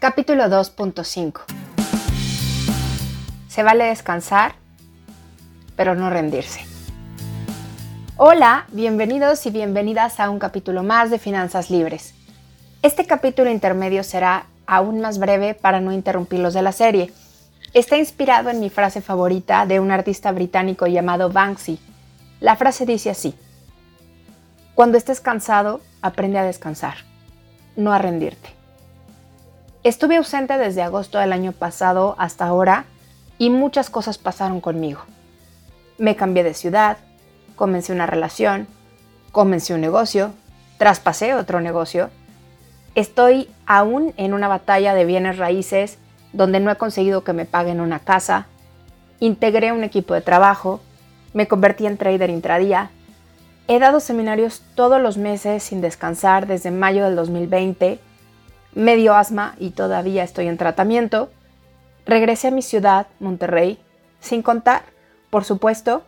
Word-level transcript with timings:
Capítulo 0.00 0.44
2.5 0.44 1.40
Se 3.48 3.64
vale 3.64 3.86
descansar, 3.86 4.54
pero 5.74 5.96
no 5.96 6.08
rendirse. 6.08 6.60
Hola, 8.16 8.66
bienvenidos 8.70 9.44
y 9.46 9.50
bienvenidas 9.50 10.20
a 10.20 10.30
un 10.30 10.38
capítulo 10.38 10.84
más 10.84 11.10
de 11.10 11.18
Finanzas 11.18 11.68
Libres. 11.68 12.14
Este 12.82 13.06
capítulo 13.06 13.50
intermedio 13.50 14.04
será 14.04 14.46
aún 14.68 15.00
más 15.00 15.18
breve 15.18 15.54
para 15.54 15.80
no 15.80 15.90
interrumpir 15.90 16.38
los 16.38 16.54
de 16.54 16.62
la 16.62 16.70
serie. 16.70 17.12
Está 17.74 17.96
inspirado 17.96 18.50
en 18.50 18.60
mi 18.60 18.70
frase 18.70 19.00
favorita 19.00 19.66
de 19.66 19.80
un 19.80 19.90
artista 19.90 20.30
británico 20.30 20.86
llamado 20.86 21.28
Banksy. 21.30 21.80
La 22.38 22.54
frase 22.54 22.86
dice 22.86 23.10
así, 23.10 23.34
Cuando 24.76 24.96
estés 24.96 25.20
cansado, 25.20 25.80
aprende 26.02 26.38
a 26.38 26.44
descansar, 26.44 26.98
no 27.74 27.92
a 27.92 27.98
rendirte. 27.98 28.57
Estuve 29.84 30.16
ausente 30.16 30.58
desde 30.58 30.82
agosto 30.82 31.18
del 31.18 31.32
año 31.32 31.52
pasado 31.52 32.16
hasta 32.18 32.44
ahora 32.46 32.86
y 33.38 33.50
muchas 33.50 33.90
cosas 33.90 34.18
pasaron 34.18 34.60
conmigo. 34.60 35.02
Me 35.98 36.16
cambié 36.16 36.42
de 36.42 36.54
ciudad, 36.54 36.98
comencé 37.54 37.92
una 37.92 38.06
relación, 38.06 38.66
comencé 39.30 39.74
un 39.74 39.80
negocio, 39.80 40.32
traspasé 40.78 41.34
otro 41.34 41.60
negocio. 41.60 42.10
Estoy 42.96 43.48
aún 43.66 44.14
en 44.16 44.34
una 44.34 44.48
batalla 44.48 44.94
de 44.94 45.04
bienes 45.04 45.38
raíces 45.38 45.98
donde 46.32 46.58
no 46.58 46.72
he 46.72 46.76
conseguido 46.76 47.22
que 47.22 47.32
me 47.32 47.44
paguen 47.44 47.80
una 47.80 48.00
casa. 48.00 48.46
Integré 49.20 49.70
un 49.70 49.84
equipo 49.84 50.12
de 50.12 50.22
trabajo, 50.22 50.80
me 51.34 51.46
convertí 51.46 51.86
en 51.86 51.98
trader 51.98 52.30
intradía. 52.30 52.90
He 53.68 53.78
dado 53.78 54.00
seminarios 54.00 54.62
todos 54.74 55.00
los 55.00 55.18
meses 55.18 55.62
sin 55.62 55.80
descansar 55.80 56.48
desde 56.48 56.72
mayo 56.72 57.04
del 57.04 57.14
2020 57.14 58.00
me 58.74 58.96
dio 58.96 59.14
asma 59.14 59.54
y 59.58 59.70
todavía 59.70 60.24
estoy 60.24 60.48
en 60.48 60.58
tratamiento. 60.58 61.30
Regresé 62.06 62.48
a 62.48 62.52
mi 62.52 62.62
ciudad, 62.62 63.06
Monterrey, 63.20 63.78
sin 64.20 64.42
contar, 64.42 64.82
por 65.30 65.44
supuesto, 65.44 66.02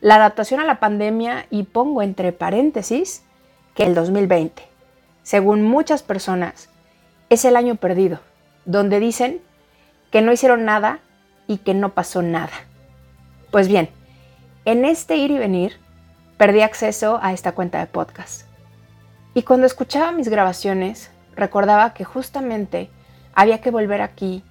la 0.00 0.16
adaptación 0.16 0.60
a 0.60 0.64
la 0.64 0.80
pandemia 0.80 1.46
y 1.50 1.64
pongo 1.64 2.02
entre 2.02 2.32
paréntesis 2.32 3.22
que 3.74 3.84
el 3.84 3.94
2020, 3.94 4.62
según 5.22 5.62
muchas 5.62 6.02
personas, 6.02 6.68
es 7.28 7.44
el 7.44 7.56
año 7.56 7.76
perdido, 7.76 8.20
donde 8.64 9.00
dicen 9.00 9.40
que 10.10 10.22
no 10.22 10.32
hicieron 10.32 10.64
nada 10.64 11.00
y 11.46 11.58
que 11.58 11.74
no 11.74 11.92
pasó 11.94 12.22
nada. 12.22 12.52
Pues 13.50 13.68
bien, 13.68 13.88
en 14.64 14.84
este 14.84 15.16
ir 15.16 15.30
y 15.30 15.38
venir, 15.38 15.78
perdí 16.36 16.60
acceso 16.60 17.18
a 17.22 17.32
esta 17.32 17.52
cuenta 17.52 17.78
de 17.78 17.86
podcast. 17.86 18.42
Y 19.34 19.42
cuando 19.42 19.66
escuchaba 19.66 20.12
mis 20.12 20.28
grabaciones, 20.28 21.10
recordaba 21.36 21.94
que 21.94 22.04
justamente 22.04 22.90
había 23.34 23.60
que 23.60 23.70
volver 23.70 24.00
aquí, 24.00 24.42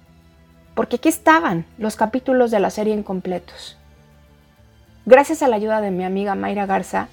porque 0.74 0.96
aquí 0.96 1.08
estaban 1.08 1.66
los 1.76 1.96
capítulos 1.96 2.50
de 2.50 2.60
la 2.60 2.70
serie 2.70 2.94
incompletos. 2.94 3.76
Gracias 5.04 5.42
a 5.42 5.48
la 5.48 5.56
ayuda 5.56 5.80
de 5.80 5.90
mi 5.90 6.04
amiga 6.04 6.34
Mayra 6.34 6.66
Garza, 6.66 7.08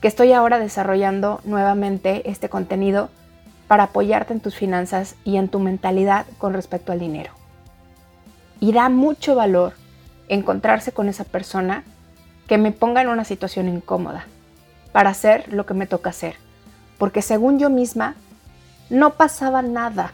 que 0.00 0.08
estoy 0.08 0.32
ahora 0.32 0.58
desarrollando 0.58 1.40
nuevamente 1.44 2.28
este 2.30 2.48
contenido 2.48 3.08
para 3.68 3.84
apoyarte 3.84 4.32
en 4.32 4.40
tus 4.40 4.54
finanzas 4.54 5.16
y 5.24 5.36
en 5.36 5.48
tu 5.48 5.58
mentalidad 5.58 6.26
con 6.38 6.52
respecto 6.52 6.92
al 6.92 7.00
dinero. 7.00 7.32
Y 8.60 8.72
da 8.72 8.88
mucho 8.88 9.34
valor 9.34 9.74
encontrarse 10.28 10.92
con 10.92 11.08
esa 11.08 11.24
persona 11.24 11.84
que 12.46 12.58
me 12.58 12.72
ponga 12.72 13.02
en 13.02 13.08
una 13.08 13.24
situación 13.24 13.68
incómoda 13.68 14.26
para 14.92 15.10
hacer 15.10 15.52
lo 15.52 15.66
que 15.66 15.74
me 15.74 15.86
toca 15.86 16.10
hacer, 16.10 16.36
porque 16.98 17.22
según 17.22 17.58
yo 17.58 17.70
misma 17.70 18.14
no 18.90 19.14
pasaba 19.14 19.62
nada 19.62 20.12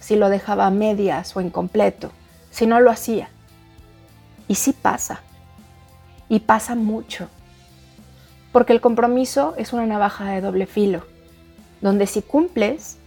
si 0.00 0.16
lo 0.16 0.28
dejaba 0.28 0.66
a 0.66 0.70
medias 0.70 1.36
o 1.36 1.40
incompleto, 1.40 2.10
si 2.50 2.66
no 2.66 2.80
lo 2.80 2.90
hacía. 2.90 3.28
Y 4.48 4.54
sí 4.56 4.72
pasa. 4.72 5.20
Y 6.28 6.40
pasa 6.40 6.74
mucho. 6.74 7.28
Porque 8.52 8.72
el 8.72 8.80
compromiso 8.80 9.54
es 9.56 9.72
una 9.72 9.86
navaja 9.86 10.30
de 10.30 10.40
doble 10.40 10.66
filo, 10.66 11.04
donde 11.80 12.06
si 12.06 12.22
cumples, 12.22 12.98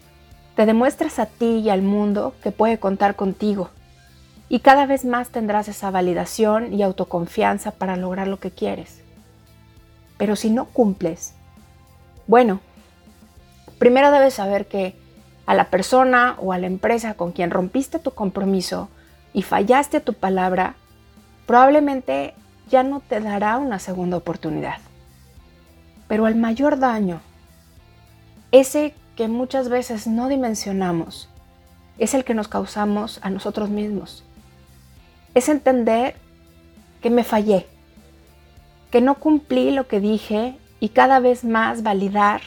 te 0.56 0.66
demuestras 0.66 1.20
a 1.20 1.26
ti 1.26 1.58
y 1.60 1.70
al 1.70 1.82
mundo 1.82 2.36
que 2.44 2.52
puede 2.52 2.80
contar 2.80 3.16
contigo. 3.16 3.70
Y 4.50 4.60
cada 4.60 4.86
vez 4.86 5.06
más 5.06 5.30
tendrás 5.30 5.68
esa 5.68 5.92
validación 5.92 6.74
y 6.74 6.84
autoconfianza 6.84 7.72
para 7.72 7.96
lograr 7.96 8.28
lo 8.28 8.40
que 8.40 8.52
quieres. 8.52 9.02
Pero 10.18 10.36
si 10.36 10.50
no 10.50 10.66
cumples, 10.66 11.34
bueno, 12.28 12.60
primero 13.80 14.12
debes 14.12 14.36
saber 14.36 14.68
que 14.68 15.01
a 15.52 15.54
la 15.54 15.66
persona 15.66 16.38
o 16.40 16.54
a 16.54 16.58
la 16.58 16.68
empresa 16.68 17.16
con 17.16 17.34
quien 17.34 17.52
rompiste 17.52 18.00
tu 18.00 18.12
compromiso 18.12 18.88
y 19.34 19.42
fallaste 19.42 20.00
tu 20.00 20.14
palabra, 20.14 20.76
probablemente 21.46 22.36
ya 22.70 22.84
no 22.84 23.02
te 23.02 23.20
dará 23.20 23.58
una 23.58 23.78
segunda 23.78 24.16
oportunidad. 24.16 24.78
Pero 26.08 26.28
el 26.28 26.36
mayor 26.36 26.80
daño, 26.80 27.20
ese 28.54 28.96
que 29.18 29.28
muchas 29.28 29.68
veces 29.68 30.08
no 30.08 30.30
dimensionamos, 30.30 31.28
es 31.98 32.14
el 32.14 32.24
que 32.24 32.34
nos 32.34 32.48
causamos 32.48 33.20
a 33.22 33.30
nosotros 33.30 33.70
mismos. 33.70 34.24
Es 35.34 35.50
entender 35.50 36.16
que 37.02 37.10
me 37.10 37.26
fallé, 37.26 37.68
que 38.90 39.02
no 39.02 39.16
cumplí 39.16 39.72
lo 39.72 39.86
que 39.90 40.00
dije 40.00 40.56
y 40.80 40.90
cada 40.90 41.20
vez 41.20 41.44
más 41.44 41.84
validar 41.84 42.40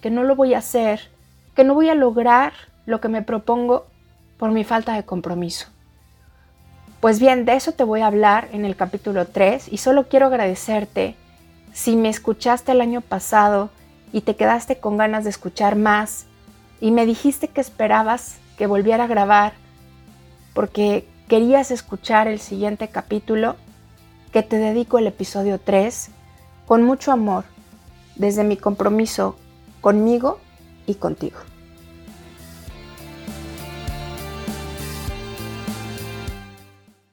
que 0.00 0.08
no 0.08 0.24
lo 0.24 0.36
voy 0.36 0.54
a 0.54 0.58
hacer 0.60 1.14
que 1.56 1.64
no 1.64 1.74
voy 1.74 1.88
a 1.88 1.94
lograr 1.94 2.52
lo 2.84 3.00
que 3.00 3.08
me 3.08 3.22
propongo 3.22 3.86
por 4.36 4.52
mi 4.52 4.62
falta 4.62 4.92
de 4.92 5.04
compromiso. 5.04 5.68
Pues 7.00 7.18
bien, 7.18 7.46
de 7.46 7.54
eso 7.54 7.72
te 7.72 7.82
voy 7.82 8.02
a 8.02 8.06
hablar 8.06 8.48
en 8.52 8.64
el 8.64 8.76
capítulo 8.76 9.26
3 9.26 9.72
y 9.72 9.78
solo 9.78 10.06
quiero 10.06 10.26
agradecerte 10.26 11.16
si 11.72 11.96
me 11.96 12.10
escuchaste 12.10 12.72
el 12.72 12.80
año 12.82 13.00
pasado 13.00 13.70
y 14.12 14.20
te 14.20 14.36
quedaste 14.36 14.78
con 14.78 14.98
ganas 14.98 15.24
de 15.24 15.30
escuchar 15.30 15.76
más 15.76 16.26
y 16.80 16.90
me 16.90 17.06
dijiste 17.06 17.48
que 17.48 17.60
esperabas 17.60 18.36
que 18.58 18.66
volviera 18.66 19.04
a 19.04 19.08
grabar 19.08 19.54
porque 20.52 21.06
querías 21.28 21.70
escuchar 21.70 22.28
el 22.28 22.38
siguiente 22.38 22.88
capítulo, 22.88 23.56
que 24.32 24.42
te 24.42 24.56
dedico 24.56 24.98
el 24.98 25.06
episodio 25.06 25.58
3 25.58 26.10
con 26.66 26.82
mucho 26.82 27.12
amor 27.12 27.44
desde 28.14 28.44
mi 28.44 28.56
compromiso 28.56 29.36
conmigo 29.80 30.38
y 30.86 30.94
contigo. 30.94 31.38